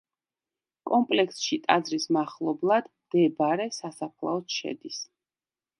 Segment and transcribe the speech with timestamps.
[0.91, 5.03] კომპლექსში ტაძრის მახლობლად მდებარე სასაფლაოც შედის.